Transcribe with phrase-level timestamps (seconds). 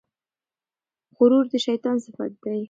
[1.17, 2.59] غرور د شیطان صفت دی.